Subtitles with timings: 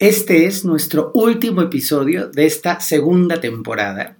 [0.00, 4.16] Este es nuestro último episodio de esta segunda temporada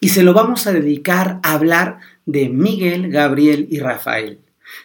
[0.00, 4.38] y se lo vamos a dedicar a hablar de Miguel, Gabriel y Rafael,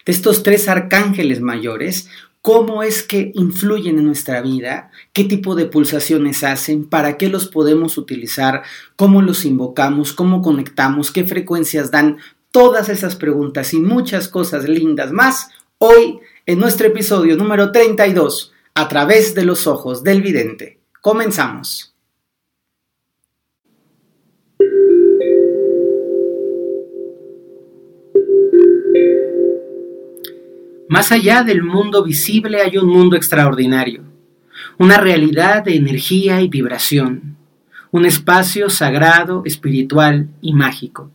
[0.05, 2.09] de estos tres arcángeles mayores,
[2.41, 7.47] cómo es que influyen en nuestra vida, qué tipo de pulsaciones hacen, para qué los
[7.47, 8.63] podemos utilizar,
[8.97, 12.17] cómo los invocamos, cómo conectamos, qué frecuencias dan,
[12.51, 18.87] todas esas preguntas y muchas cosas lindas más hoy en nuestro episodio número 32 a
[18.87, 20.79] través de los ojos del vidente.
[21.01, 21.95] Comenzamos.
[30.89, 34.03] Más allá del mundo visible hay un mundo extraordinario,
[34.77, 37.37] una realidad de energía y vibración,
[37.91, 41.11] un espacio sagrado, espiritual y mágico.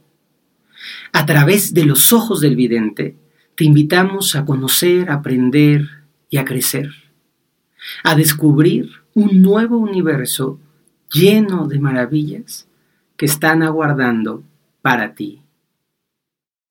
[1.13, 3.16] A través de los ojos del vidente,
[3.57, 5.88] te invitamos a conocer, aprender
[6.29, 7.08] y a crecer
[8.05, 10.60] a descubrir un nuevo universo
[11.12, 12.69] lleno de maravillas
[13.16, 14.43] que están aguardando
[14.82, 15.43] para ti.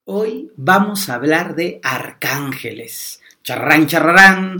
[0.06, 4.58] Hoy vamos a hablar de arcángeles, charrán, charrán,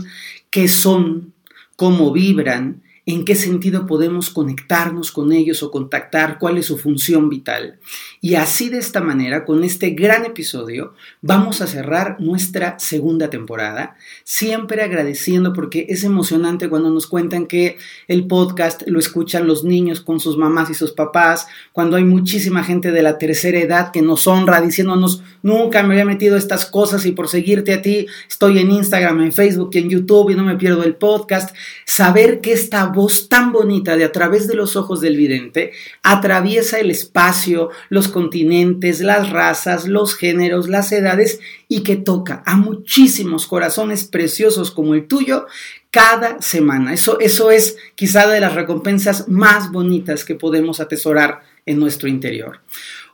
[0.50, 1.32] qué son,
[1.76, 7.30] cómo vibran en qué sentido podemos conectarnos con ellos o contactar, cuál es su función
[7.30, 7.78] vital.
[8.20, 10.92] Y así de esta manera, con este gran episodio,
[11.22, 17.78] vamos a cerrar nuestra segunda temporada, siempre agradeciendo porque es emocionante cuando nos cuentan que
[18.08, 22.62] el podcast lo escuchan los niños con sus mamás y sus papás, cuando hay muchísima
[22.62, 27.06] gente de la tercera edad que nos honra diciéndonos, nunca me había metido estas cosas
[27.06, 30.56] y por seguirte a ti estoy en Instagram, en Facebook en YouTube y no me
[30.56, 31.56] pierdo el podcast.
[31.86, 36.80] Saber que esta voz tan bonita de a través de los ojos del vidente atraviesa
[36.80, 43.46] el espacio, los continentes, las razas, los géneros, las edades y que toca a muchísimos
[43.46, 45.46] corazones preciosos como el tuyo
[45.92, 46.92] cada semana.
[46.92, 52.60] Eso, eso es quizá de las recompensas más bonitas que podemos atesorar en nuestro interior.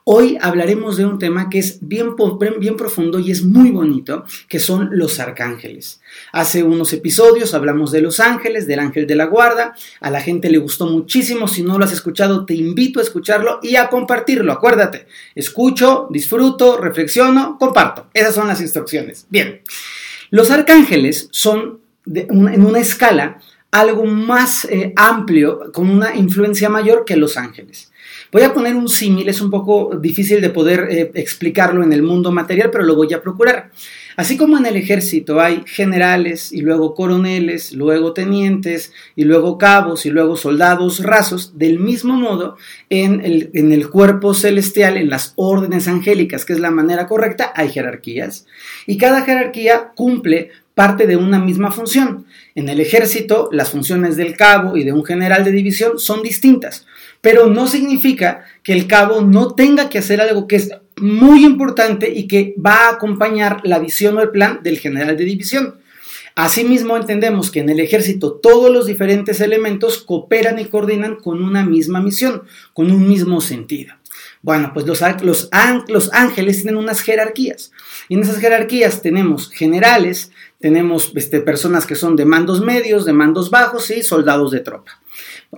[0.06, 2.14] Hoy hablaremos de un tema que es bien,
[2.58, 6.00] bien profundo y es muy bonito, que son los arcángeles.
[6.32, 9.74] Hace unos episodios hablamos de los ángeles, del ángel de la guarda.
[10.00, 11.48] A la gente le gustó muchísimo.
[11.48, 14.52] Si no lo has escuchado, te invito a escucharlo y a compartirlo.
[14.52, 18.08] Acuérdate, escucho, disfruto, reflexiono, comparto.
[18.12, 19.26] Esas son las instrucciones.
[19.28, 19.62] Bien,
[20.30, 23.38] los arcángeles son en una escala
[23.70, 27.90] algo más eh, amplio, con una influencia mayor que los ángeles.
[28.34, 32.02] Voy a poner un símil, es un poco difícil de poder eh, explicarlo en el
[32.02, 33.70] mundo material, pero lo voy a procurar.
[34.16, 40.04] Así como en el ejército hay generales y luego coroneles, luego tenientes y luego cabos
[40.04, 42.56] y luego soldados rasos, del mismo modo
[42.90, 47.52] en el, en el cuerpo celestial, en las órdenes angélicas, que es la manera correcta,
[47.54, 48.46] hay jerarquías
[48.88, 52.26] y cada jerarquía cumple parte de una misma función.
[52.56, 56.84] En el ejército, las funciones del cabo y de un general de división son distintas
[57.24, 60.68] pero no significa que el cabo no tenga que hacer algo que es
[60.98, 65.24] muy importante y que va a acompañar la visión o el plan del general de
[65.24, 65.76] división.
[66.34, 71.64] Asimismo, entendemos que en el ejército todos los diferentes elementos cooperan y coordinan con una
[71.64, 72.42] misma misión,
[72.74, 73.94] con un mismo sentido.
[74.42, 75.00] Bueno, pues los,
[75.50, 77.72] ángeles tienen unas jerarquías.
[78.10, 80.30] Y en esas jerarquías tenemos generales,
[80.60, 85.00] tenemos este, personas que son de mandos medios, de mandos bajos y soldados de tropa.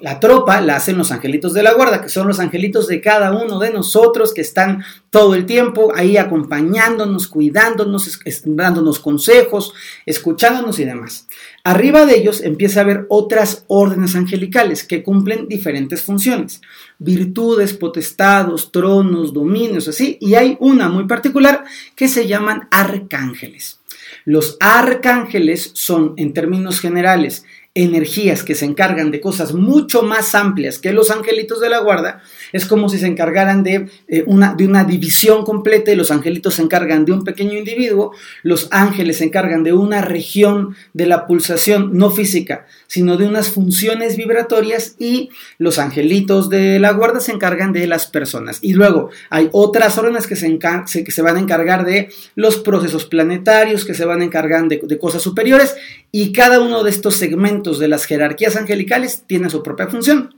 [0.00, 3.32] La tropa la hacen los angelitos de la guarda, que son los angelitos de cada
[3.32, 9.72] uno de nosotros que están todo el tiempo ahí acompañándonos, cuidándonos, dándonos consejos,
[10.04, 11.26] escuchándonos y demás.
[11.64, 16.60] Arriba de ellos empieza a haber otras órdenes angelicales que cumplen diferentes funciones,
[16.98, 21.64] virtudes, potestados, tronos, dominios, así, y hay una muy particular
[21.94, 23.80] que se llaman arcángeles.
[24.24, 27.44] Los arcángeles son, en términos generales,
[27.76, 32.22] energías que se encargan de cosas mucho más amplias que los angelitos de la guarda,
[32.54, 36.54] es como si se encargaran de, eh, una, de una división completa y los angelitos
[36.54, 41.26] se encargan de un pequeño individuo, los ángeles se encargan de una región de la
[41.26, 47.32] pulsación no física, sino de unas funciones vibratorias y los angelitos de la guarda se
[47.32, 48.58] encargan de las personas.
[48.62, 53.04] Y luego hay otras órdenes que se, que se van a encargar de los procesos
[53.04, 55.76] planetarios, que se van a encargar de, de cosas superiores
[56.10, 60.36] y cada uno de estos segmentos de las jerarquías angelicales tiene su propia función.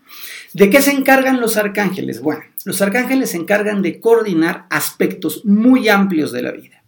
[0.54, 2.20] ¿De qué se encargan los arcángeles?
[2.20, 6.82] Bueno, los arcángeles se encargan de coordinar aspectos muy amplios de la vida.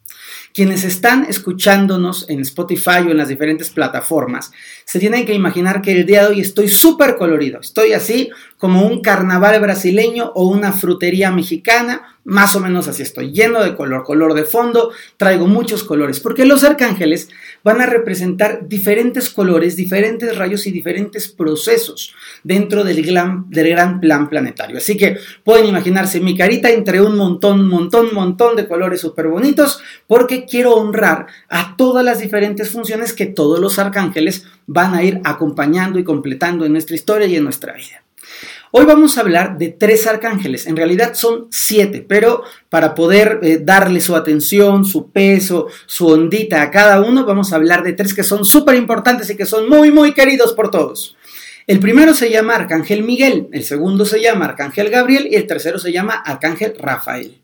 [0.52, 4.50] Quienes están escuchándonos en Spotify o en las diferentes plataformas
[4.90, 7.60] se tienen que imaginar que el día de hoy estoy súper colorido.
[7.60, 13.32] Estoy así como un carnaval brasileño o una frutería mexicana, más o menos así estoy,
[13.32, 17.30] lleno de color, color de fondo, traigo muchos colores, porque los arcángeles
[17.64, 22.12] van a representar diferentes colores, diferentes rayos y diferentes procesos
[22.44, 24.76] dentro del gran, plan planetario.
[24.76, 29.80] Así que pueden imaginarse mi carita entre un montón, montón, montón de colores súper bonitos,
[30.06, 35.20] porque quiero honrar a todas las diferentes funciones que todos los arcángeles van a ir
[35.24, 38.04] acompañando y completando en nuestra historia y en nuestra vida.
[38.70, 43.58] Hoy vamos a hablar de tres arcángeles, en realidad son siete, pero para poder eh,
[43.60, 48.14] darle su atención, su peso, su ondita a cada uno, vamos a hablar de tres
[48.14, 51.16] que son súper importantes y que son muy, muy queridos por todos.
[51.66, 55.80] El primero se llama Arcángel Miguel, el segundo se llama Arcángel Gabriel y el tercero
[55.80, 57.40] se llama Arcángel Rafael.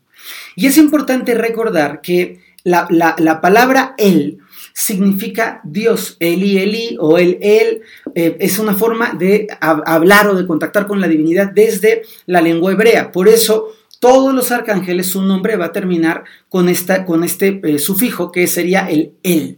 [0.55, 4.39] Y es importante recordar que la, la palabra él
[4.77, 6.17] significa Dios.
[6.19, 7.81] Eli, Eli o el Él
[8.13, 12.71] eh, es una forma de hablar o de contactar con la divinidad desde la lengua
[12.71, 13.11] hebrea.
[13.11, 13.69] Por eso
[13.99, 18.45] todos los arcángeles su nombre va a terminar con, esta, con este eh, sufijo que
[18.45, 19.57] sería el Él.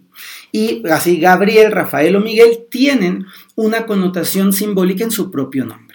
[0.54, 3.26] Y así Gabriel, Rafael o Miguel tienen
[3.56, 5.89] una connotación simbólica en su propio nombre.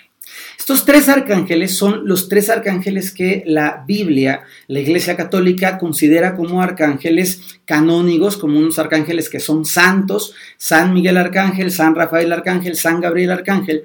[0.59, 6.62] Estos tres arcángeles son los tres arcángeles que la Biblia, la Iglesia Católica, considera como
[6.62, 13.01] arcángeles canónigos, como unos arcángeles que son santos, San Miguel Arcángel, San Rafael Arcángel, San
[13.01, 13.85] Gabriel Arcángel,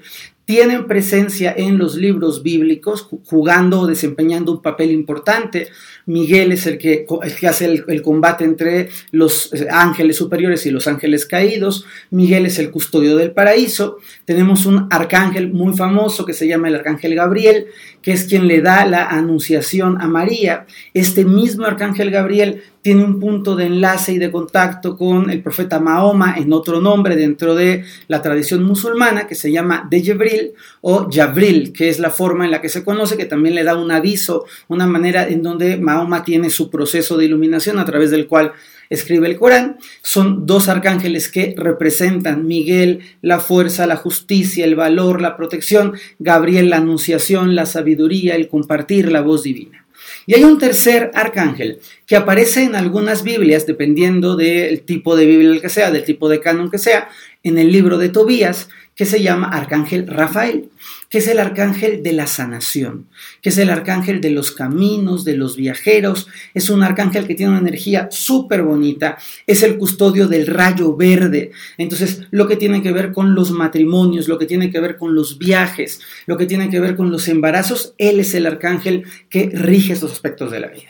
[0.49, 5.67] tienen presencia en los libros bíblicos, jugando o desempeñando un papel importante.
[6.07, 7.05] Miguel es el que,
[7.47, 11.85] hace el, combate entre los eh, ángeles superiores y los ángeles caídos.
[12.09, 13.97] Miguel es el custodio del paraíso.
[14.25, 17.67] Tenemos un arcángel muy famoso que se llama el arcángel Gabriel,
[18.01, 20.65] que es quien le da la anunciación a María.
[20.95, 25.79] Este mismo arcángel Gabriel tiene un punto de enlace y de contacto con el profeta
[25.79, 31.07] Mahoma en otro nombre dentro de la tradición musulmana que se llama de Jibril o
[31.07, 33.91] Jabril, que es la forma en la que se conoce, que también le da un
[33.91, 38.53] aviso, una manera en donde Mahoma tiene su proceso de iluminación a través del cual
[38.89, 39.77] escribe el Corán.
[40.01, 46.71] Son dos arcángeles que representan Miguel, la fuerza, la justicia, el valor, la protección, Gabriel,
[46.71, 49.85] la anunciación, la sabiduría, el compartir la voz divina.
[50.25, 55.61] Y hay un tercer arcángel que aparece en algunas Biblias, dependiendo del tipo de Biblia
[55.61, 57.09] que sea, del tipo de canon que sea,
[57.43, 58.69] en el libro de Tobías,
[58.99, 60.71] que se llama Arcángel Rafael,
[61.09, 63.07] que es el arcángel de la sanación,
[63.41, 67.53] que es el arcángel de los caminos, de los viajeros, es un arcángel que tiene
[67.53, 69.17] una energía súper bonita,
[69.47, 74.27] es el custodio del rayo verde, entonces lo que tiene que ver con los matrimonios,
[74.27, 77.29] lo que tiene que ver con los viajes, lo que tiene que ver con los
[77.29, 80.89] embarazos, él es el arcángel que rige estos aspectos de la vida.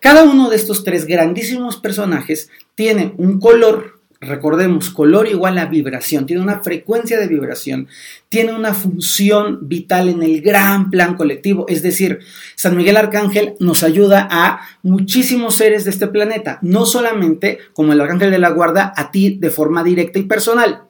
[0.00, 3.93] Cada uno de estos tres grandísimos personajes tiene un color
[4.24, 7.88] Recordemos, color igual a vibración, tiene una frecuencia de vibración,
[8.28, 12.20] tiene una función vital en el gran plan colectivo, es decir,
[12.56, 18.00] San Miguel Arcángel nos ayuda a muchísimos seres de este planeta, no solamente como el
[18.00, 20.84] Arcángel de la Guarda, a ti de forma directa y personal.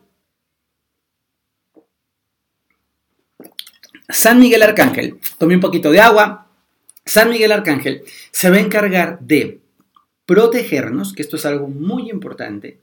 [4.09, 6.49] San Miguel Arcángel, tome un poquito de agua,
[7.05, 9.61] San Miguel Arcángel se va a encargar de
[10.27, 12.81] protegernos, que esto es algo muy importante,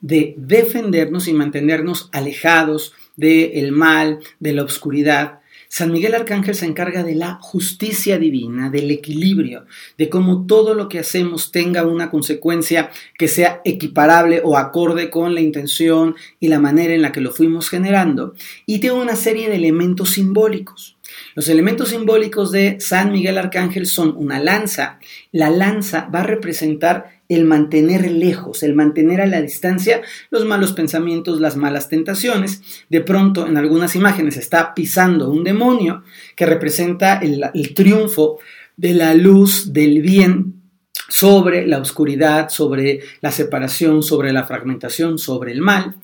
[0.00, 5.40] de defendernos y mantenernos alejados del mal, de la oscuridad.
[5.68, 9.66] San Miguel Arcángel se encarga de la justicia divina, del equilibrio,
[9.98, 15.34] de cómo todo lo que hacemos tenga una consecuencia que sea equiparable o acorde con
[15.34, 18.34] la intención y la manera en la que lo fuimos generando.
[18.66, 20.96] Y tiene una serie de elementos simbólicos.
[21.34, 25.00] Los elementos simbólicos de San Miguel Arcángel son una lanza.
[25.32, 30.72] La lanza va a representar el mantener lejos, el mantener a la distancia los malos
[30.72, 32.62] pensamientos, las malas tentaciones.
[32.88, 36.02] De pronto, en algunas imágenes está pisando un demonio
[36.36, 38.38] que representa el, triunfo
[38.76, 40.60] de la luz, del bien
[41.08, 45.96] sobre la oscuridad, sobre la separación, sobre la fragmentación, sobre el mal.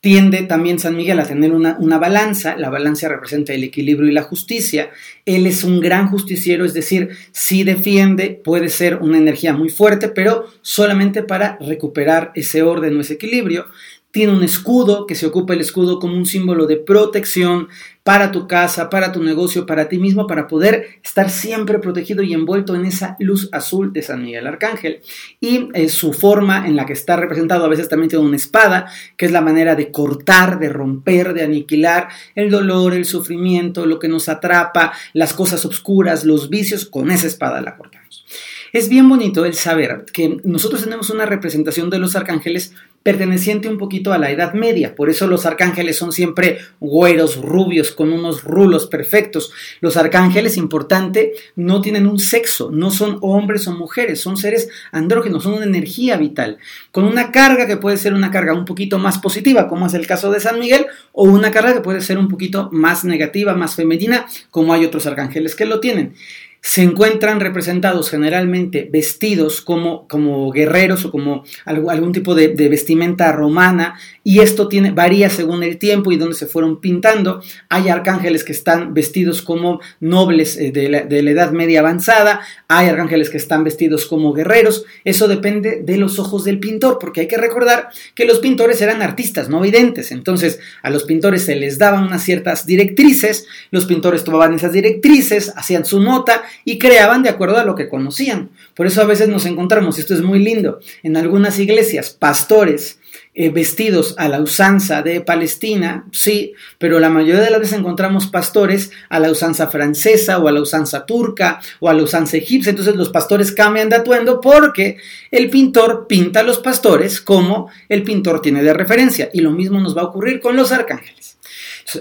[0.00, 4.12] Tiende también San Miguel a tener una, una, balanza, la balanza representa el equilibrio y
[4.12, 4.90] la justicia.
[5.26, 10.08] Él es un gran justiciero, es decir, si defiende, puede ser una energía muy fuerte,
[10.08, 13.66] pero solamente para recuperar ese orden o ese equilibrio
[14.10, 17.68] tiene un escudo, que se ocupa el escudo como un símbolo de protección
[18.10, 22.34] para tu casa, para tu negocio, para ti mismo, para poder estar siempre protegido y
[22.34, 25.00] envuelto en esa luz azul de San Miguel Arcángel.
[25.38, 28.90] Y eh, su forma en la que está representado a veces también tiene una espada,
[29.16, 34.00] que es la manera de cortar, de romper, de aniquilar el dolor, el sufrimiento, lo
[34.00, 38.24] que nos atrapa, las cosas oscuras, los vicios, con esa espada la cortamos.
[38.72, 42.72] Es bien bonito el saber que nosotros tenemos una representación de los arcángeles
[43.02, 44.94] perteneciente un poquito a la Edad Media.
[44.94, 49.52] Por eso los arcángeles son siempre güeros, rubios, con unos rulos perfectos.
[49.80, 55.42] Los arcángeles, importante, no tienen un sexo, no son hombres o mujeres, son seres andrógenos,
[55.42, 56.58] son una energía vital,
[56.92, 60.06] con una carga que puede ser una carga un poquito más positiva, como es el
[60.06, 63.74] caso de San Miguel, o una carga que puede ser un poquito más negativa, más
[63.74, 66.14] femenina, como hay otros arcángeles que lo tienen
[66.62, 73.98] se encuentran representados generalmente vestidos como, como guerreros o como algún tipo de, vestimenta romana
[74.22, 77.42] y esto tiene, varía según el tiempo y donde se fueron pintando.
[77.70, 82.40] Hay arcángeles que están vestidos como nobles eh, de la, de la edad media avanzada,
[82.68, 87.22] hay arcángeles que están vestidos como guerreros, eso depende de los ojos del pintor porque
[87.22, 91.56] hay que recordar que los pintores eran artistas, no videntes, entonces a los pintores se
[91.56, 97.22] les daban unas ciertas directrices, los pintores tomaban esas directrices, hacían su nota, y creaban
[97.22, 98.50] de acuerdo a lo que conocían.
[98.74, 102.98] Por eso a veces nos encontramos, y esto es muy lindo, en algunas iglesias, pastores
[103.32, 108.26] eh, vestidos a la usanza de Palestina, sí, pero la mayoría de las veces encontramos
[108.26, 112.70] pastores a la usanza francesa o a la usanza turca o a la usanza egipcia.
[112.70, 114.96] Entonces los pastores cambian de atuendo porque
[115.30, 119.30] el pintor pinta a los pastores como el pintor tiene de referencia.
[119.32, 121.38] Y lo mismo nos va a ocurrir con los arcángeles.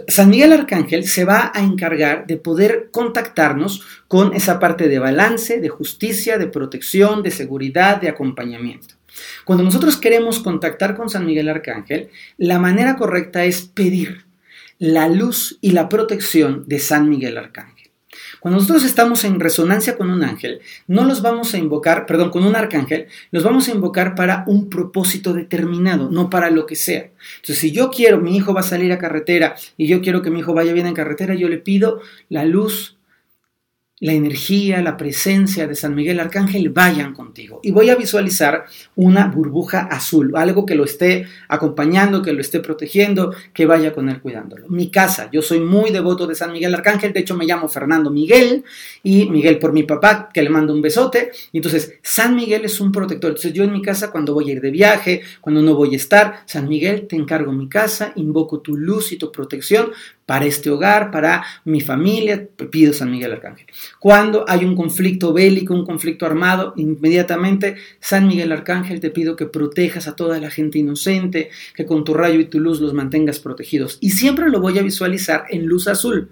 [0.08, 5.60] San Miguel Arcángel se va a encargar de poder contactarnos con esa parte de balance,
[5.60, 8.96] de justicia, de protección, de seguridad, de acompañamiento.
[9.46, 14.26] Cuando nosotros queremos contactar con San Miguel Arcángel, la manera correcta es pedir
[14.78, 17.79] la luz y la protección de San Miguel Arcángel.
[18.40, 22.46] Cuando nosotros estamos en resonancia con un ángel, no los vamos a invocar, perdón, con
[22.46, 27.10] un arcángel, los vamos a invocar para un propósito determinado, no para lo que sea.
[27.38, 30.30] Entonces, si yo quiero, mi hijo va a salir a carretera y yo quiero que
[30.30, 32.99] mi hijo vaya bien en carretera, yo le pido la luz
[34.00, 37.60] la energía, la presencia de San Miguel Arcángel vayan contigo.
[37.64, 38.66] Y voy a visualizar
[38.96, 44.10] una burbuja azul, algo que lo esté acompañando, que lo esté protegiendo, que vaya con
[44.10, 44.68] él cuidándolo.
[44.70, 48.10] Mi casa, yo soy muy devoto de San Miguel Arcángel, de hecho me llamo Fernando
[48.10, 48.64] Miguel
[49.04, 51.32] y Miguel por mi papá, que le mando un besote.
[51.52, 53.32] Y entonces, San Miguel es un protector.
[53.32, 55.98] Entonces yo en mi casa, cuando voy a ir de viaje, cuando no voy a
[55.98, 59.92] estar, San Miguel, te encargo mi casa, invoco tu luz y tu protección
[60.30, 63.66] para este hogar, para mi familia, pido San Miguel Arcángel.
[63.98, 69.48] Cuando hay un conflicto bélico, un conflicto armado, inmediatamente, San Miguel Arcángel, te pido que
[69.48, 73.40] protejas a toda la gente inocente, que con tu rayo y tu luz los mantengas
[73.40, 73.98] protegidos.
[74.02, 76.30] Y siempre lo voy a visualizar en luz azul,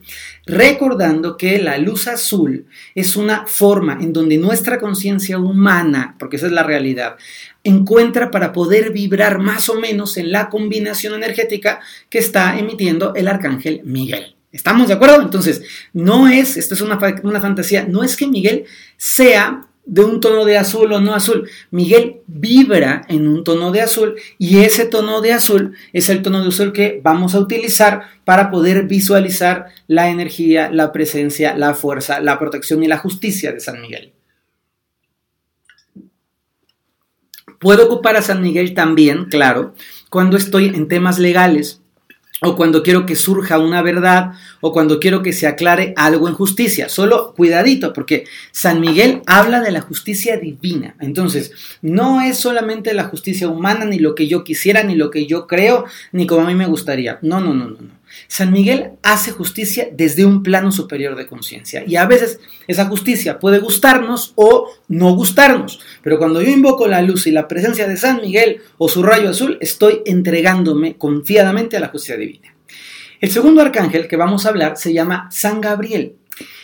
[0.47, 6.47] recordando que la luz azul es una forma en donde nuestra conciencia humana, porque esa
[6.47, 7.17] es la realidad,
[7.63, 13.27] encuentra para poder vibrar más o menos en la combinación energética que está emitiendo el
[13.27, 14.35] arcángel Miguel.
[14.51, 15.21] ¿Estamos de acuerdo?
[15.21, 15.61] Entonces,
[15.91, 18.63] no es, esto es una, una fantasía, no es que Miguel
[18.95, 21.50] sea de un tono de azul o no azul.
[21.72, 26.44] Miguel vibra en un tono de azul y ese tono de azul es el tono
[26.44, 32.20] de azul que vamos a utilizar para poder visualizar la energía, la presencia, la fuerza,
[32.20, 34.13] la protección y la justicia de San Miguel.
[37.60, 39.74] Puedo ocupar a San Miguel también, claro,
[40.12, 41.82] cuando estoy en temas legales
[42.41, 46.36] o cuando quiero que surja una verdad o cuando quiero que se aclare algo en
[46.36, 46.88] justicia.
[46.88, 50.96] Solo cuidadito, porque San Miguel habla de la justicia divina.
[51.00, 51.51] Entonces,
[51.82, 55.48] no es solamente la justicia humana, ni lo que yo quisiera, ni lo que yo
[55.48, 57.17] creo, ni como a mí me gustaría.
[57.22, 57.77] No, no, no, no.
[57.82, 57.98] no.
[58.27, 63.39] San Miguel hace justicia desde un plano superior de conciencia y a veces esa justicia
[63.39, 67.97] puede gustarnos o no gustarnos, pero cuando yo invoco la luz y la presencia de
[67.97, 72.53] San Miguel o su rayo azul, estoy entregándome confiadamente a la justicia divina.
[73.19, 76.15] El segundo arcángel que vamos a hablar se llama San Gabriel.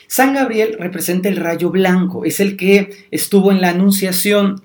[0.07, 4.61] San Gabriel representa el rayo blanco, es el que estuvo en la anunciación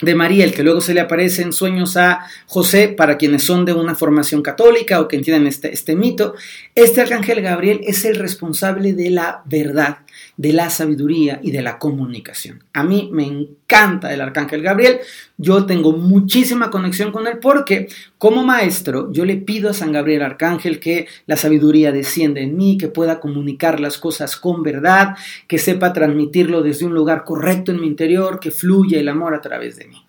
[0.00, 3.64] de María, el que luego se le aparece en sueños a José, para quienes son
[3.64, 6.34] de una formación católica o que entienden este, este mito,
[6.74, 9.98] este arcángel Gabriel es el responsable de la verdad,
[10.38, 12.62] de la sabiduría y de la comunicación.
[12.72, 15.00] A mí me encanta el arcángel Gabriel,
[15.36, 20.22] yo tengo muchísima conexión con él porque como maestro yo le pido a San Gabriel
[20.22, 25.16] Arcángel que la sabiduría descienda en mí, que pueda comunicar las cosas con verdad,
[25.48, 29.40] que sepa transmitirlo desde un lugar correcto en mi interior, que fluya el amor a
[29.40, 30.04] través de mí.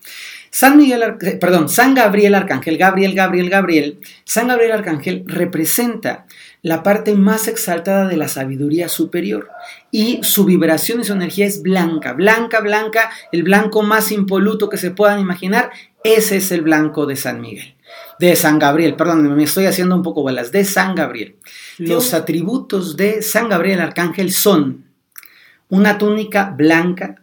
[0.51, 6.25] San Miguel, eh, perdón, San Gabriel Arcángel, Gabriel, Gabriel, Gabriel, San Gabriel Arcángel representa
[6.61, 9.49] la parte más exaltada de la sabiduría superior.
[9.91, 14.77] Y su vibración y su energía es blanca, blanca, blanca, el blanco más impoluto que
[14.77, 15.71] se puedan imaginar,
[16.03, 17.75] ese es el blanco de San Miguel,
[18.19, 21.35] de San Gabriel, perdón, me estoy haciendo un poco bolas, de San Gabriel.
[21.77, 24.85] Los atributos de San Gabriel Arcángel son
[25.67, 27.21] una túnica blanca,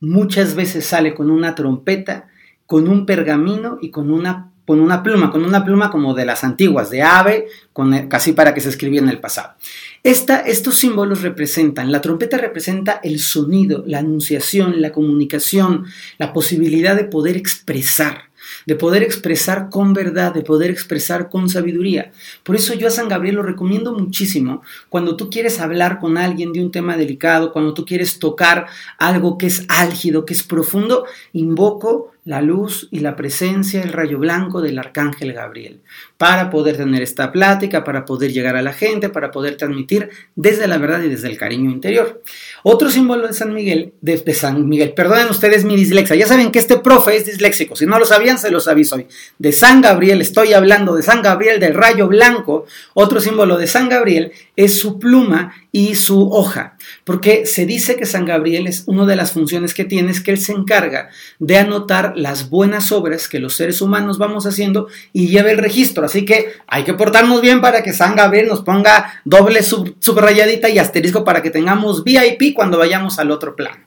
[0.00, 2.28] muchas veces sale con una trompeta,
[2.66, 6.44] con un pergamino y con una, con una pluma, con una pluma como de las
[6.44, 9.54] antiguas, de ave, con, casi para que se escribía en el pasado.
[10.02, 15.86] Estos símbolos representan, la trompeta representa el sonido, la anunciación, la comunicación,
[16.18, 18.26] la posibilidad de poder expresar
[18.64, 22.12] de poder expresar con verdad, de poder expresar con sabiduría.
[22.42, 26.52] Por eso yo a San Gabriel lo recomiendo muchísimo cuando tú quieres hablar con alguien
[26.52, 28.66] de un tema delicado, cuando tú quieres tocar
[28.98, 34.18] algo que es álgido, que es profundo, invoco la luz y la presencia, el rayo
[34.18, 35.80] blanco del arcángel Gabriel,
[36.18, 40.66] para poder tener esta plática, para poder llegar a la gente, para poder transmitir desde
[40.66, 42.20] la verdad y desde el cariño interior.
[42.64, 46.58] Otro símbolo de San Miguel, de, San Miguel, perdonen ustedes mi dislexia, ya saben que
[46.58, 49.06] este profe es disléxico, si no lo sabían se los aviso hoy.
[49.38, 53.88] De San Gabriel, estoy hablando de San Gabriel del rayo blanco, otro símbolo de San
[53.88, 59.06] Gabriel es su pluma y su hoja, porque se dice que San Gabriel es una
[59.06, 63.28] de las funciones que tiene, es que él se encarga de anotar las buenas obras
[63.28, 66.04] que los seres humanos vamos haciendo y lleva el registro.
[66.04, 70.78] Así que hay que portarnos bien para que San Gabriel nos ponga doble subrayadita y
[70.78, 73.86] asterisco para que tengamos VIP cuando vayamos al otro plano.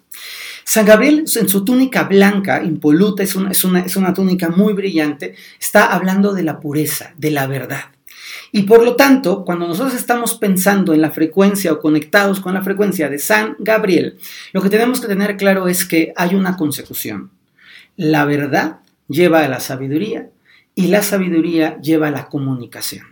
[0.63, 4.74] San Gabriel en su túnica blanca, impoluta, es una, es, una, es una túnica muy
[4.74, 7.86] brillante, está hablando de la pureza, de la verdad.
[8.51, 12.62] Y por lo tanto, cuando nosotros estamos pensando en la frecuencia o conectados con la
[12.62, 14.17] frecuencia de San Gabriel,
[14.53, 17.31] lo que tenemos que tener claro es que hay una consecución.
[18.01, 18.79] La verdad
[19.09, 20.29] lleva a la sabiduría
[20.73, 23.07] y la sabiduría lleva a la comunicación.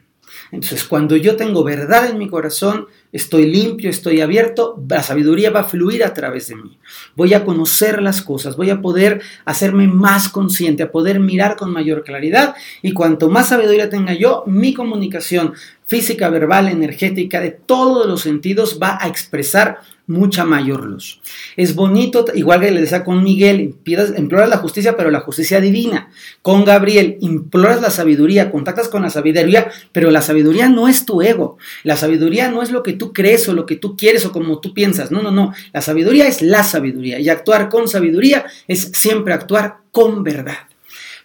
[0.49, 5.59] Entonces, cuando yo tengo verdad en mi corazón, estoy limpio, estoy abierto, la sabiduría va
[5.61, 6.79] a fluir a través de mí.
[7.17, 11.73] Voy a conocer las cosas, voy a poder hacerme más consciente, a poder mirar con
[11.73, 15.53] mayor claridad y cuanto más sabiduría tenga yo, mi comunicación
[15.87, 21.19] física, verbal, energética, de todos los sentidos va a expresar mucha mayor luz.
[21.57, 26.09] Es bonito, igual que le decía con Miguel, imploras la justicia, pero la justicia divina.
[26.41, 31.21] Con Gabriel, imploras la sabiduría, contactas con la sabiduría, pero la sabiduría no es tu
[31.21, 31.57] ego.
[31.83, 34.59] La sabiduría no es lo que tú crees o lo que tú quieres o como
[34.59, 35.11] tú piensas.
[35.11, 35.53] No, no, no.
[35.73, 37.19] La sabiduría es la sabiduría.
[37.19, 40.66] Y actuar con sabiduría es siempre actuar con verdad.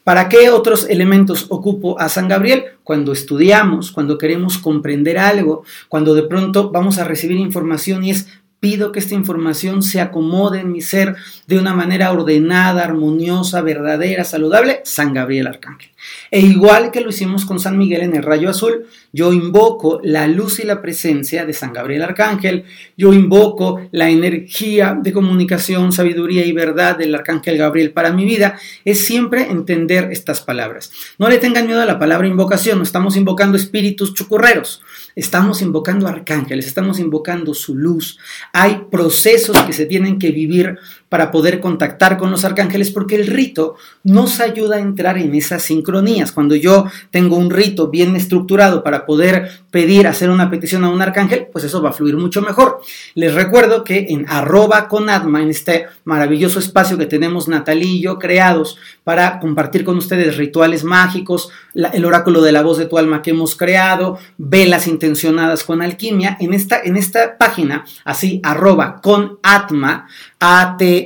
[0.05, 2.65] ¿Para qué otros elementos ocupo a San Gabriel?
[2.83, 8.27] Cuando estudiamos, cuando queremos comprender algo, cuando de pronto vamos a recibir información y es
[8.63, 11.17] Pido que esta información se acomode en mi ser
[11.49, 14.83] de una manera ordenada, armoniosa, verdadera, saludable.
[14.85, 15.91] San Gabriel Arcángel.
[16.31, 20.29] E igual que lo hicimos con San Miguel en el rayo azul, yo invoco la
[20.29, 22.65] luz y la presencia de San Gabriel Arcángel,
[22.97, 28.59] yo invoco la energía de comunicación, sabiduría y verdad del Arcángel Gabriel para mi vida,
[28.85, 30.93] es siempre entender estas palabras.
[31.19, 34.83] No le tengan miedo a la palabra invocación, no estamos invocando espíritus chucurreros,
[35.15, 38.19] estamos invocando arcángeles, estamos invocando su luz.
[38.53, 40.79] Hay procesos que se tienen que vivir
[41.13, 45.63] para poder contactar con los arcángeles porque el rito nos ayuda a entrar en esas
[45.63, 46.33] sincronías.
[46.33, 51.03] Cuando yo tengo un rito bien estructurado para poder pedir, hacer una petición a un
[51.03, 52.81] arcángel, pues eso va a fluir mucho mejor.
[53.15, 58.01] Les recuerdo que en arroba con Atma, en este maravilloso espacio que tenemos Natalie y
[58.01, 62.97] yo creados para compartir con ustedes rituales mágicos, el oráculo de la voz de tu
[62.97, 69.01] alma que hemos creado, velas intencionadas con alquimia, en esta, en esta página, así arroba
[69.03, 70.09] con Atma,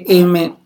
[0.09, 0.59] ATMA,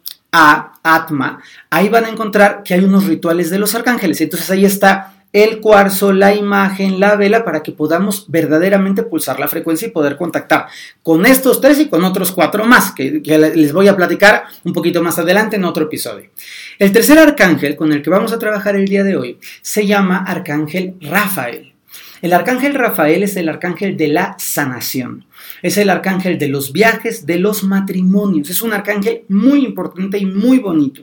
[0.83, 4.21] Atma, ahí van a encontrar que hay unos rituales de los arcángeles.
[4.21, 9.49] Entonces ahí está el cuarzo, la imagen, la vela, para que podamos verdaderamente pulsar la
[9.49, 10.67] frecuencia y poder contactar
[11.03, 14.73] con estos tres y con otros cuatro más, que, que, les voy a platicar un
[14.73, 16.31] poquito más adelante en otro episodio.
[16.79, 20.25] El tercer arcángel con el que vamos a trabajar el día de hoy se llama
[20.27, 21.75] Arcángel Rafael.
[22.23, 25.25] El arcángel Rafael es el arcángel de la sanación.
[25.63, 28.51] Es el arcángel de los viajes, de los matrimonios.
[28.51, 31.03] Es un arcángel muy importante y muy bonito.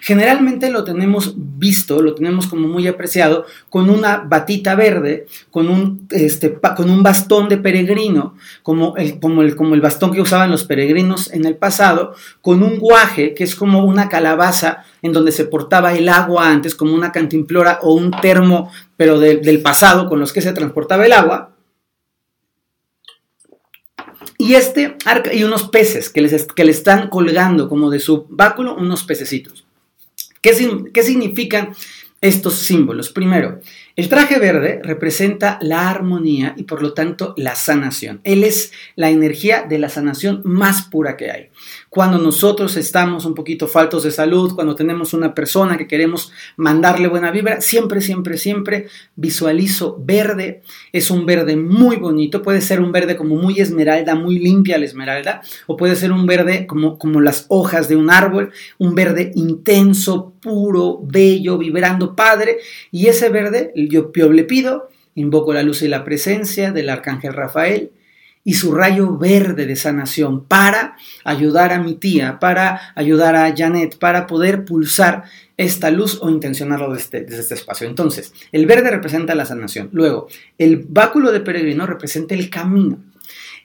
[0.00, 6.06] Generalmente lo tenemos visto, lo tenemos como muy apreciado, con una batita verde, con un,
[6.10, 10.50] este, con un bastón de peregrino, como el, como, el, como el bastón que usaban
[10.50, 15.32] los peregrinos en el pasado, con un guaje, que es como una calabaza en donde
[15.32, 20.20] se portaba el agua antes, como una cantimplora o un termo, pero del pasado, con
[20.20, 21.55] los que se transportaba el agua.
[24.38, 24.96] Y este
[25.32, 29.66] y unos peces que, que le están colgando como de su báculo, unos pececitos.
[30.40, 31.72] ¿Qué, significa
[32.20, 33.10] estos símbolos.
[33.10, 33.60] Primero,
[33.96, 38.20] el traje verde representa la armonía y por lo tanto la sanación.
[38.24, 41.48] Él es la energía de la sanación más pura que hay.
[41.88, 47.08] Cuando nosotros estamos un poquito faltos de salud, cuando tenemos una persona que queremos mandarle
[47.08, 50.60] buena vibra, siempre, siempre, siempre visualizo verde.
[50.92, 52.42] Es un verde muy bonito.
[52.42, 56.26] Puede ser un verde como muy esmeralda, muy limpia la esmeralda, o puede ser un
[56.26, 62.58] verde como, como las hojas de un árbol, un verde intenso, puro, bello, vibrando padre.
[62.92, 67.90] Y ese verde yo, le pido, invoco la luz y la presencia del arcángel Rafael
[68.44, 73.98] y su rayo verde de sanación para ayudar a mi tía, para ayudar a Janet,
[73.98, 75.24] para poder pulsar
[75.56, 77.88] esta luz o intencionarlo desde, desde, este espacio.
[77.88, 79.88] Entonces, el verde representa la sanación.
[79.92, 82.98] Luego, el báculo de peregrino representa el camino.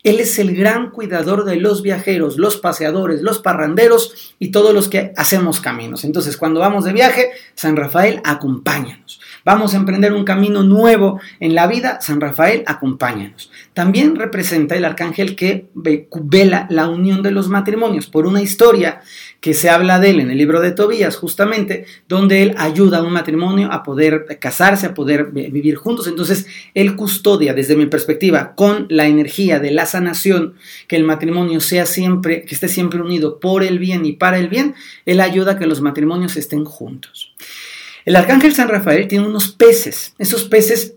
[0.04, 4.90] Él es el gran cuidador de los viajeros, los paseadores, los parranderos y todos los
[4.90, 6.04] que hacemos caminos.
[6.04, 9.22] Entonces, cuando vamos de viaje, San Rafael, acompáñanos.
[9.44, 13.52] Vamos a emprender un camino nuevo en la vida, San Rafael, acompáñanos.
[13.74, 19.02] También representa el arcángel que vela la unión de los matrimonios por una historia
[19.40, 23.04] que se habla de él en el libro de Tobías, justamente, donde él ayuda a
[23.04, 26.06] un matrimonio a poder casarse, a poder vivir juntos.
[26.06, 30.54] Entonces, él custodia, desde mi perspectiva, con la energía de la sanación,
[30.88, 34.48] que el matrimonio sea siempre, que esté siempre unido por el bien y para el
[34.48, 34.76] bien,
[35.08, 37.34] él ayuda a que los matrimonios estén juntos.
[38.06, 40.14] El arcángel San Rafael tiene unos peces.
[40.18, 40.96] Esos peces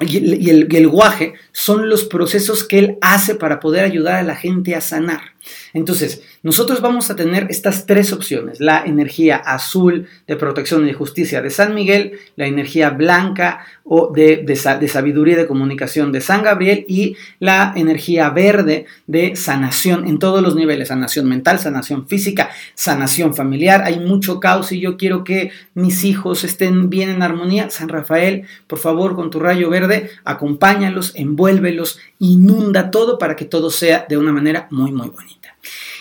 [0.00, 4.74] y el, guaje son los procesos que él hace para poder ayudar a la gente
[4.74, 5.20] a sanar.
[5.72, 10.94] Entonces, nosotros vamos a tener estas tres opciones, la energía azul de protección y de
[10.94, 16.42] justicia de San Miguel, la energía blanca o de, sabiduría y de comunicación de San
[16.42, 22.50] Gabriel y la energía verde de sanación en todos los niveles, sanación mental, sanación física,
[22.74, 23.82] sanación familiar.
[23.84, 27.70] Hay mucho caos y yo quiero que mis hijos estén bien en armonía.
[27.70, 33.70] San Rafael, por favor, con tu rayo verde, acompáñalos, envuélvelos, inunda todo para que todo
[33.70, 35.29] sea de una manera muy, muy bonita.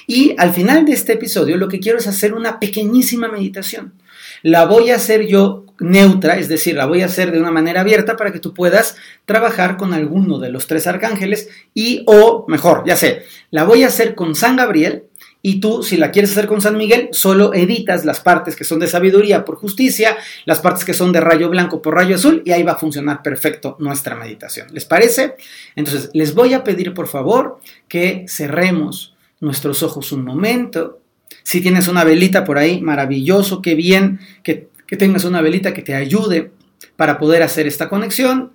[0.08, 3.94] Y al final de este episodio lo que quiero es hacer una pequeñísima meditación.
[4.42, 7.82] La voy a hacer yo neutra, es decir, la voy a hacer de una manera
[7.82, 12.84] abierta para que tú puedas trabajar con alguno de los tres arcángeles y o mejor,
[12.86, 15.04] ya sé, la voy a hacer con San Gabriel
[15.42, 18.80] y tú, si la quieres hacer con San Miguel, solo editas las partes que son
[18.80, 22.52] de sabiduría por justicia, las partes que son de rayo blanco por rayo azul, y
[22.52, 24.68] ahí va a funcionar perfecto nuestra meditación.
[24.74, 25.36] ¿Les parece?
[25.78, 31.00] Entonces, les voy a pedir por favor que cerremos nuestros ojos un momento.
[31.44, 35.82] Si tienes una velita por ahí, maravilloso, qué bien que, que tengas una velita que
[35.82, 36.52] te ayude
[36.96, 38.52] para poder hacer esta conexión.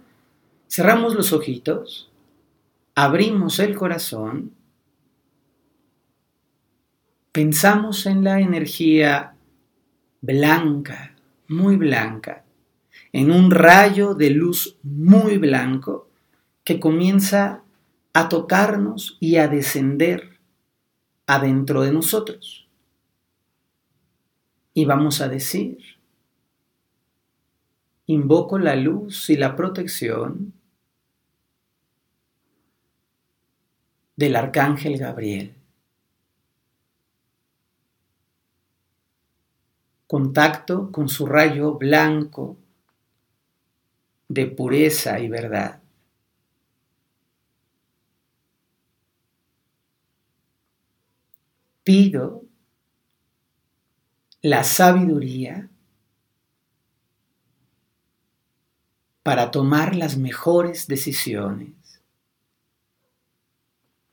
[0.68, 2.10] Cerramos los ojitos,
[2.94, 4.52] abrimos el corazón,
[7.32, 9.34] pensamos en la energía
[10.20, 11.14] blanca,
[11.48, 12.44] muy blanca,
[13.12, 16.08] en un rayo de luz muy blanco
[16.64, 17.62] que comienza
[18.12, 20.33] a tocarnos y a descender
[21.26, 22.68] adentro de nosotros.
[24.72, 25.78] Y vamos a decir,
[28.06, 30.52] invoco la luz y la protección
[34.16, 35.54] del arcángel Gabriel.
[40.06, 42.56] Contacto con su rayo blanco
[44.28, 45.83] de pureza y verdad.
[51.84, 52.42] Pido
[54.40, 55.68] la sabiduría
[59.22, 61.72] para tomar las mejores decisiones.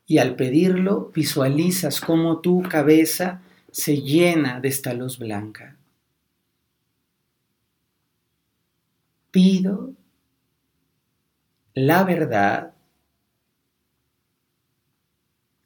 [0.06, 5.76] Y al pedirlo, visualizas cómo tu cabeza se llena de esta luz blanca.
[9.30, 9.94] Pido
[11.74, 12.74] la verdad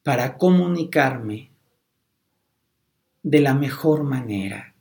[0.05, 1.51] para comunicarme
[3.27, 4.73] de la mejor manera.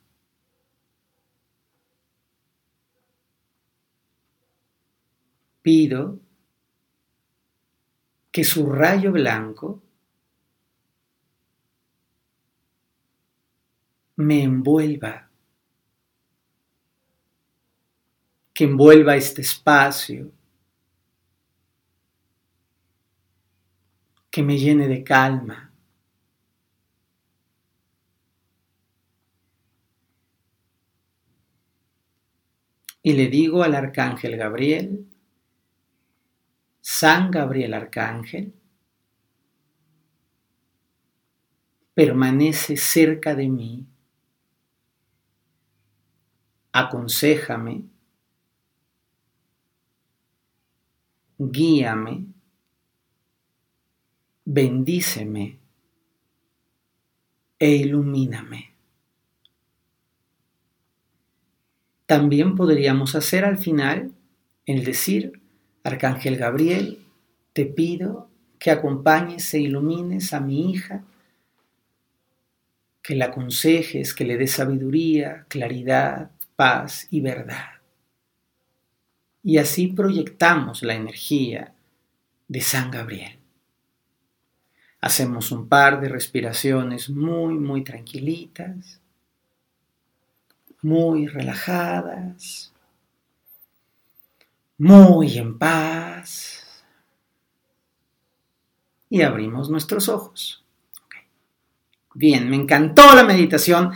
[5.63, 6.19] Pido
[8.31, 9.81] que su rayo blanco
[14.17, 15.27] me envuelva,
[18.53, 20.31] que envuelva este espacio,
[24.29, 25.74] que me llene de calma.
[33.05, 35.05] Y le digo al arcángel Gabriel,
[36.81, 38.51] San Gabriel Arcángel,
[41.93, 43.85] permanece cerca de mí,
[46.71, 47.83] aconsejame,
[51.37, 52.25] guíame,
[54.45, 55.59] bendíceme
[57.59, 58.74] e ilumíname.
[62.05, 64.11] También podríamos hacer al final
[64.65, 65.41] el decir,
[65.83, 66.99] Arcángel Gabriel,
[67.53, 71.03] te pido que acompañes e ilumines a mi hija,
[73.01, 77.75] que la aconsejes, que le des sabiduría, claridad, paz y verdad.
[79.43, 81.75] Y así proyectamos la energía
[82.47, 83.37] de San Gabriel.
[85.01, 89.01] Hacemos un par de respiraciones muy, muy tranquilitas,
[90.85, 92.71] muy relajadas,
[94.77, 96.83] muy en paz.
[99.09, 100.63] Y abrimos nuestros ojos.
[102.13, 103.93] Bien, me encantó la meditación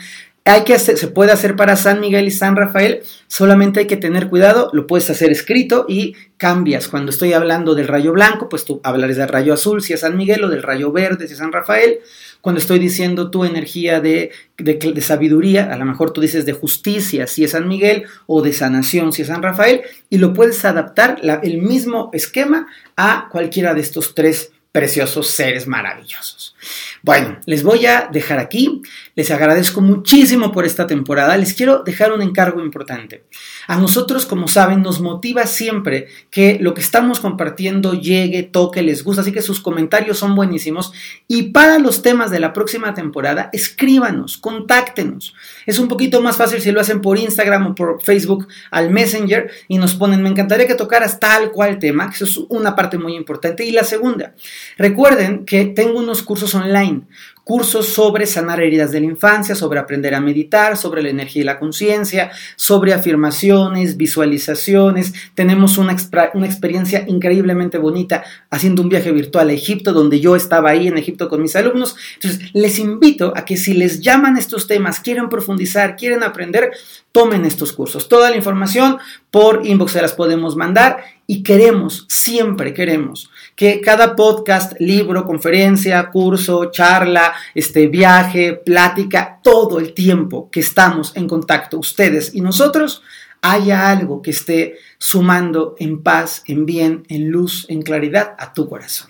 [0.49, 4.29] hay que se puede hacer para San Miguel y San Rafael, solamente hay que tener
[4.29, 6.87] cuidado, lo puedes hacer escrito y cambias.
[6.87, 10.17] Cuando estoy hablando del rayo blanco, pues tú hablarás del rayo azul si es San
[10.17, 11.99] Miguel o del rayo verde si es San Rafael.
[12.41, 17.27] Cuando estoy diciendo tu energía de, de, sabiduría, a lo mejor tú dices de justicia
[17.27, 21.19] si es San Miguel o de sanación si es San Rafael y lo puedes adaptar
[21.43, 26.55] el mismo esquema a cualquiera de estos tres preciosos seres maravillosos.
[27.01, 28.81] Bueno, les voy a dejar aquí.
[29.15, 31.37] Les agradezco muchísimo por esta temporada.
[31.37, 33.23] Les quiero dejar un encargo importante.
[33.67, 39.03] A nosotros, como saben, nos motiva siempre que lo que estamos compartiendo llegue, toque, les
[39.03, 39.21] guste.
[39.21, 40.91] Así que sus comentarios son buenísimos.
[41.27, 45.33] Y para los temas de la próxima temporada, escríbanos, contáctenos.
[45.65, 49.49] Es un poquito más fácil si lo hacen por Instagram o por Facebook al Messenger
[49.67, 52.97] y nos ponen, me encantaría que tocaras tal cual tema, que eso es una parte
[52.97, 53.63] muy importante.
[53.63, 54.33] Y la segunda,
[54.77, 57.03] recuerden que tengo unos cursos online
[57.49, 61.45] cursos sobre sanar heridas de la infancia, sobre aprender a meditar, sobre la energía y
[61.45, 65.15] la conciencia, sobre afirmaciones, visualizaciones.
[65.33, 70.87] Tenemos una, experiencia increíblemente bonita haciendo un viaje virtual a Egipto, donde yo estaba ahí
[70.87, 71.95] en Egipto con mis alumnos.
[72.21, 76.69] Entonces, les invito a que si les llaman estos temas, quieren profundizar, quieren aprender,
[77.11, 78.07] tomen estos cursos.
[78.07, 78.99] Toda la información
[79.31, 86.09] por inbox se las podemos mandar y queremos, siempre queremos que cada podcast, libro, conferencia,
[86.11, 93.03] curso, charla, este viaje, plática, todo el tiempo que estamos en contacto ustedes y nosotros,
[93.41, 98.69] haya algo que esté sumando en paz, en bien, en luz, en claridad a tu
[98.69, 99.08] corazón.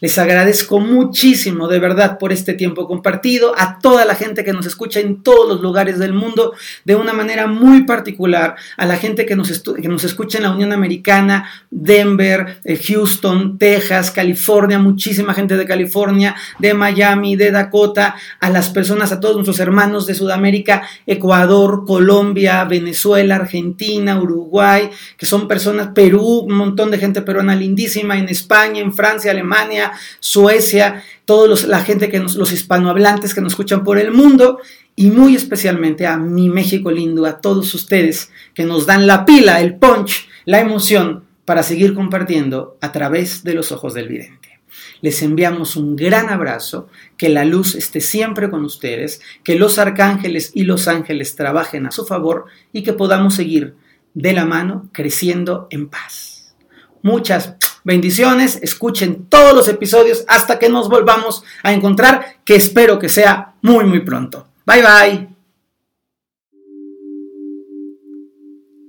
[0.00, 4.66] Les agradezco muchísimo de verdad por este tiempo compartido, a toda la gente que nos
[4.66, 9.26] escucha en todos los lugares del mundo, de una manera muy particular, a la gente
[9.26, 15.34] que nos, que nos escucha en la Unión Americana, Denver, eh, Houston, Texas, California, muchísima
[15.34, 20.14] gente de California, de Miami, de Dakota, a las personas, a todos nuestros hermanos de
[20.14, 27.54] Sudamérica, Ecuador, Colombia, Venezuela, Argentina, Uruguay, que son personas, Perú, un montón de gente peruana
[27.54, 29.32] lindísima, en España, en Francia,
[29.64, 34.58] Alemania, Suecia, todos la gente que nos, los hispanohablantes que nos escuchan por el mundo
[34.96, 39.60] y muy especialmente a mi México lindo, a todos ustedes que nos dan la pila,
[39.60, 44.60] el punch, la emoción para seguir compartiendo a través de los ojos del vidente.
[45.00, 50.50] Les enviamos un gran abrazo, que la luz esté siempre con ustedes, que los arcángeles
[50.54, 53.74] y los ángeles trabajen a su favor y que podamos seguir
[54.14, 56.54] de la mano creciendo en paz.
[57.02, 63.10] Muchas Bendiciones, escuchen todos los episodios hasta que nos volvamos a encontrar, que espero que
[63.10, 64.48] sea muy, muy pronto.
[64.64, 65.28] Bye bye.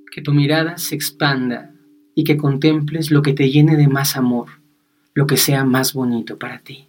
[0.10, 1.74] Que tu mirada se expanda
[2.16, 4.48] y que contemples lo que te llene de más amor,
[5.14, 6.88] lo que sea más bonito para ti.